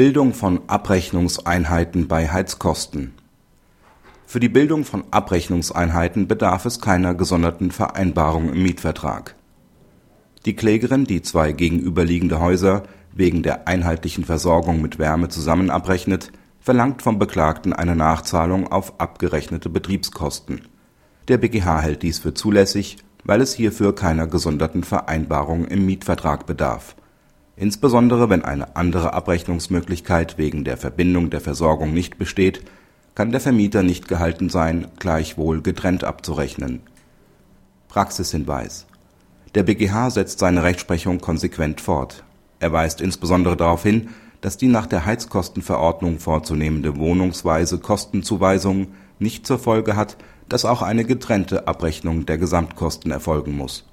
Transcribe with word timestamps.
Bildung 0.00 0.32
von 0.32 0.62
Abrechnungseinheiten 0.66 2.08
bei 2.08 2.26
Heizkosten 2.26 3.12
Für 4.24 4.40
die 4.40 4.48
Bildung 4.48 4.86
von 4.86 5.04
Abrechnungseinheiten 5.10 6.26
bedarf 6.26 6.64
es 6.64 6.80
keiner 6.80 7.14
gesonderten 7.14 7.70
Vereinbarung 7.70 8.48
im 8.48 8.62
Mietvertrag. 8.62 9.34
Die 10.46 10.56
Klägerin, 10.56 11.04
die 11.04 11.20
zwei 11.20 11.52
gegenüberliegende 11.52 12.40
Häuser 12.40 12.84
wegen 13.12 13.42
der 13.42 13.68
einheitlichen 13.68 14.24
Versorgung 14.24 14.80
mit 14.80 14.98
Wärme 14.98 15.28
zusammen 15.28 15.68
abrechnet, 15.68 16.32
verlangt 16.60 17.02
vom 17.02 17.18
Beklagten 17.18 17.74
eine 17.74 17.94
Nachzahlung 17.94 18.72
auf 18.72 18.98
abgerechnete 18.98 19.68
Betriebskosten. 19.68 20.62
Der 21.28 21.36
BgH 21.36 21.82
hält 21.82 22.02
dies 22.04 22.18
für 22.18 22.32
zulässig, 22.32 22.96
weil 23.24 23.42
es 23.42 23.52
hierfür 23.52 23.94
keiner 23.94 24.26
gesonderten 24.26 24.82
Vereinbarung 24.82 25.66
im 25.66 25.84
Mietvertrag 25.84 26.46
bedarf 26.46 26.96
Insbesondere 27.60 28.30
wenn 28.30 28.42
eine 28.42 28.74
andere 28.74 29.12
Abrechnungsmöglichkeit 29.12 30.38
wegen 30.38 30.64
der 30.64 30.78
Verbindung 30.78 31.28
der 31.28 31.42
Versorgung 31.42 31.92
nicht 31.92 32.16
besteht, 32.16 32.62
kann 33.14 33.32
der 33.32 33.40
Vermieter 33.42 33.82
nicht 33.82 34.08
gehalten 34.08 34.48
sein, 34.48 34.88
gleichwohl 34.98 35.60
getrennt 35.60 36.02
abzurechnen. 36.02 36.80
Praxishinweis 37.88 38.86
Der 39.54 39.64
BgH 39.64 40.08
setzt 40.08 40.38
seine 40.38 40.62
Rechtsprechung 40.62 41.20
konsequent 41.20 41.82
fort. 41.82 42.24
Er 42.60 42.72
weist 42.72 43.02
insbesondere 43.02 43.58
darauf 43.58 43.82
hin, 43.82 44.08
dass 44.40 44.56
die 44.56 44.68
nach 44.68 44.86
der 44.86 45.04
Heizkostenverordnung 45.04 46.18
vorzunehmende 46.18 46.96
wohnungsweise 46.96 47.76
Kostenzuweisung 47.76 48.86
nicht 49.18 49.46
zur 49.46 49.58
Folge 49.58 49.96
hat, 49.96 50.16
dass 50.48 50.64
auch 50.64 50.80
eine 50.80 51.04
getrennte 51.04 51.68
Abrechnung 51.68 52.24
der 52.24 52.38
Gesamtkosten 52.38 53.10
erfolgen 53.10 53.54
muss 53.54 53.84